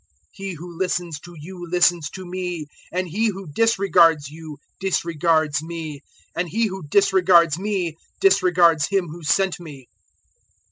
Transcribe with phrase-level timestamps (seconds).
[0.01, 5.61] 010:016 "He who listens to you listens to me; and he who disregards you disregards
[5.61, 6.01] me,
[6.35, 9.87] and he who disregards me disregards Him who sent me."